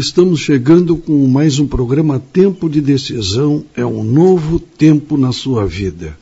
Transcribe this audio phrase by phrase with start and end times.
[0.00, 5.66] Estamos chegando com mais um programa Tempo de Decisão é um novo tempo na sua
[5.66, 6.16] vida.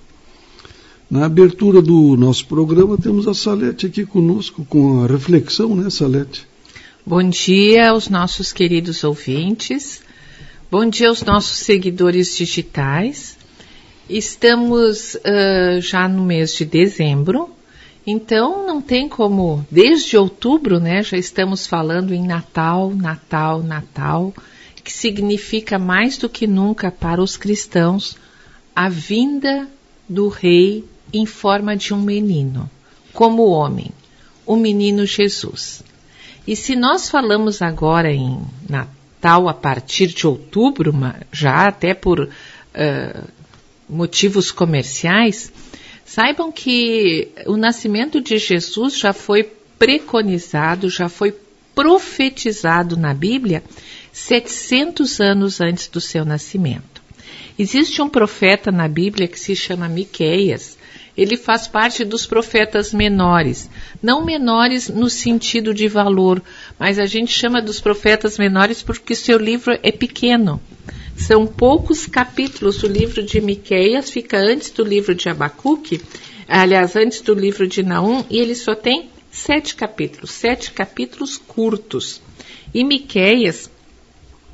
[1.09, 6.45] Na abertura do nosso programa temos a Salete aqui conosco com a reflexão, né, Salete?
[7.07, 10.03] Bom dia aos nossos queridos ouvintes.
[10.69, 13.39] Bom dia aos nossos seguidores digitais.
[14.11, 17.49] Estamos uh, já no mês de dezembro
[18.11, 24.33] então não tem como, desde outubro, né, já estamos falando em Natal, Natal, Natal,
[24.83, 28.17] que significa mais do que nunca para os cristãos
[28.75, 29.69] a vinda
[30.09, 32.71] do rei em forma de um menino,
[33.13, 33.91] como homem,
[34.47, 35.85] o menino Jesus.
[36.47, 40.95] E se nós falamos agora em Natal a partir de outubro,
[41.31, 43.29] já até por uh,
[43.87, 45.53] motivos comerciais,
[46.09, 49.43] Saibam que o nascimento de Jesus já foi
[49.79, 51.37] preconizado, já foi
[51.75, 53.63] profetizado na Bíblia
[54.11, 57.03] 700 anos antes do seu nascimento.
[57.59, 60.79] Existe um profeta na Bíblia que se chama Miqueias.
[61.15, 63.69] Ele faz parte dos profetas menores,
[64.03, 66.43] não menores no sentido de valor,
[66.79, 70.59] mas a gente chama dos profetas menores porque seu livro é pequeno.
[71.19, 72.83] São poucos capítulos.
[72.83, 76.01] O livro de Miqueias fica antes do livro de Abacuque,
[76.47, 82.23] aliás, antes do livro de Naum, e ele só tem sete capítulos, sete capítulos curtos.
[82.73, 83.69] E Miqueias,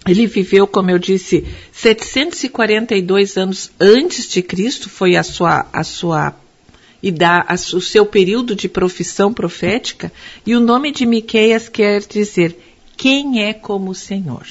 [0.06, 6.34] ele viveu, como eu disse, 742 anos antes de Cristo, foi a sua, a sua
[7.02, 10.10] e dá o seu período de profissão profética,
[10.46, 12.58] e o nome de Miqueias quer dizer
[12.96, 14.46] quem é como o Senhor.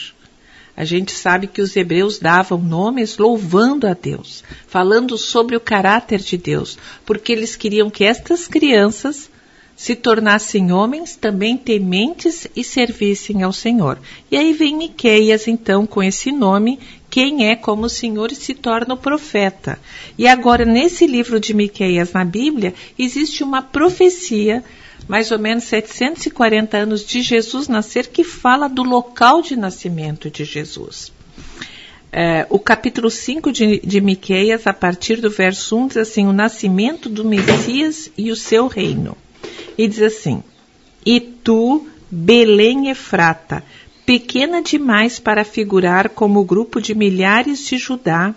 [0.76, 6.20] A gente sabe que os hebreus davam nomes louvando a Deus, falando sobre o caráter
[6.20, 9.30] de Deus, porque eles queriam que estas crianças
[9.76, 14.00] se tornassem homens também tementes e servissem ao Senhor.
[14.32, 16.80] E aí vem Miqueias, então, com esse nome,
[17.10, 19.80] quem é como o Senhor e se torna o profeta.
[20.18, 24.64] E agora, nesse livro de Miqueias na Bíblia, existe uma profecia
[25.08, 30.46] mais ou menos 740 anos de Jesus nascer, que fala do local de nascimento de
[30.46, 31.12] Jesus.
[32.12, 36.34] É, o capítulo 5 de, de Miqueias, a partir do verso 1, diz assim: O
[36.34, 39.18] nascimento do Messias e o seu reino.
[39.76, 40.44] E diz assim:
[41.04, 43.64] E tu, Belém Efrata,
[44.06, 48.36] pequena demais para figurar como grupo de milhares de Judá,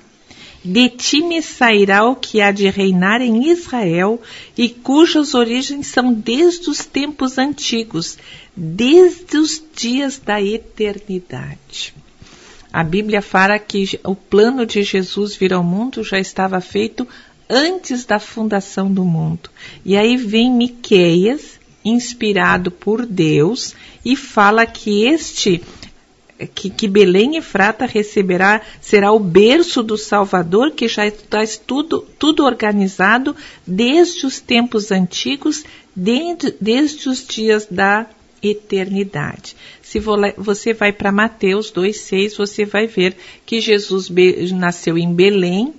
[0.67, 4.21] de ti me sairá o que há de reinar em Israel
[4.59, 8.19] e cujas origens são desde os tempos antigos,
[8.57, 11.95] desde os dias da eternidade.
[12.73, 17.07] A Bíblia fala que o plano de Jesus vir ao mundo já estava feito
[17.49, 19.49] antes da fundação do mundo.
[19.85, 23.73] E aí vem Miqueias, inspirado por Deus,
[24.05, 25.63] e fala que este
[26.55, 32.45] que, que Belém Frata receberá, será o berço do Salvador, que já está tudo, tudo
[32.45, 33.35] organizado
[33.67, 35.65] desde os tempos antigos,
[35.95, 38.07] desde, desde os dias da
[38.43, 39.57] eternidade.
[39.83, 44.11] Se você vai para Mateus 2,6, você vai ver que Jesus
[44.53, 45.73] nasceu em Belém,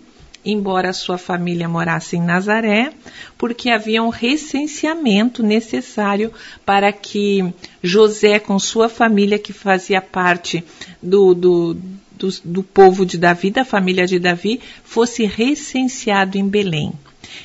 [0.52, 2.94] embora sua família morasse em Nazaré,
[3.38, 6.31] porque havia um recenseamento necessário
[6.66, 7.53] para que
[7.84, 10.63] José, com sua família, que fazia parte
[11.03, 11.78] do, do,
[12.13, 16.94] do, do povo de Davi, da família de Davi, fosse recenseado em Belém.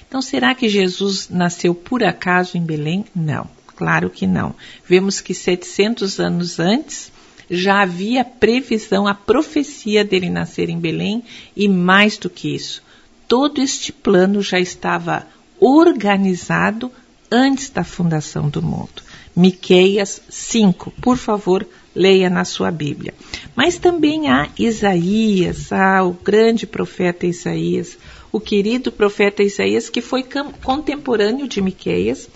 [0.06, 3.04] Então, será que Jesus nasceu por acaso em Belém?
[3.14, 4.54] Não, claro que não.
[4.86, 7.10] Vemos que 700 anos antes,
[7.50, 11.22] já havia previsão, a profecia dele nascer em Belém,
[11.54, 12.82] e mais do que isso,
[13.32, 15.26] todo este plano já estava
[15.58, 16.92] organizado
[17.30, 19.02] antes da fundação do mundo.
[19.34, 23.14] Miqueias 5, por favor, leia na sua Bíblia.
[23.56, 27.96] Mas também há Isaías, há o grande profeta Isaías,
[28.30, 30.26] o querido profeta Isaías, que foi
[30.62, 32.28] contemporâneo de Miqueias,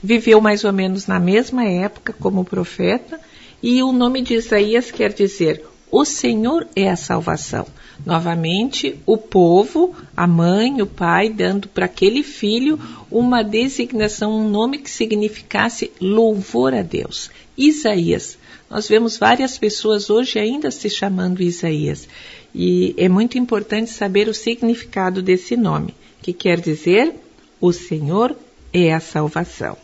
[0.00, 3.18] viveu mais ou menos na mesma época como profeta,
[3.60, 7.66] e o nome de Isaías quer dizer: O Senhor é a salvação.
[8.04, 12.78] Novamente, o povo, a mãe, o pai, dando para aquele filho
[13.10, 17.30] uma designação, um nome que significasse louvor a Deus.
[17.56, 18.38] Isaías.
[18.70, 22.06] Nós vemos várias pessoas hoje ainda se chamando Isaías.
[22.54, 27.14] E é muito importante saber o significado desse nome, que quer dizer
[27.60, 28.36] o Senhor
[28.72, 29.76] é a salvação.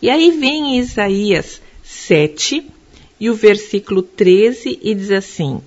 [0.00, 2.66] E aí vem Isaías 7
[3.22, 5.62] e o versículo 13 e diz assim: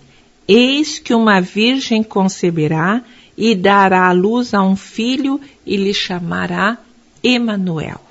[0.45, 3.01] Eis que uma virgem conceberá
[3.37, 6.77] e dará à luz a um filho e lhe chamará
[7.23, 8.01] Emanuel.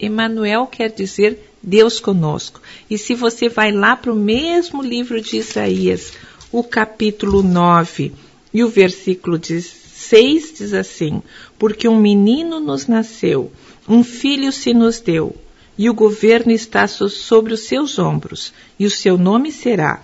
[0.00, 2.60] Emanuel quer dizer Deus conosco.
[2.90, 6.14] E se você vai lá para o mesmo livro de Isaías,
[6.50, 8.12] o capítulo 9
[8.52, 11.22] e o versículo 6 diz assim:
[11.56, 13.52] Porque um menino nos nasceu,
[13.88, 15.36] um filho se nos deu,
[15.78, 20.02] e o governo está sobre os seus ombros, e o seu nome será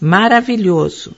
[0.00, 1.14] Maravilhoso,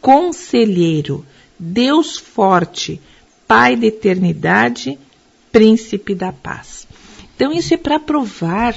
[0.00, 1.24] Conselheiro,
[1.58, 3.00] Deus Forte,
[3.46, 4.98] Pai da Eternidade,
[5.50, 6.86] Príncipe da Paz.
[7.34, 8.76] Então, isso é para provar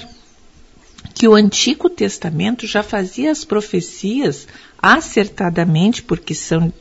[1.13, 4.47] que o Antigo Testamento já fazia as profecias
[4.77, 6.71] acertadamente, porque são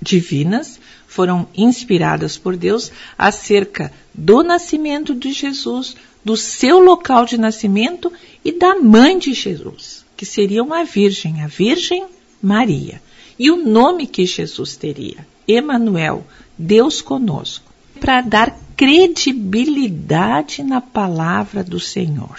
[0.00, 8.12] divinas, foram inspiradas por Deus acerca do nascimento de Jesus, do seu local de nascimento
[8.44, 12.04] e da mãe de Jesus, que seria uma virgem, a Virgem
[12.40, 13.00] Maria.
[13.38, 16.24] E o nome que Jesus teria, Emanuel,
[16.56, 22.36] Deus conosco, para dar credibilidade na palavra do Senhor.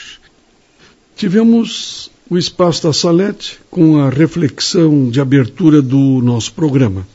[1.15, 7.07] Tivemos o espaço da Salete com a reflexão de abertura do nosso programa.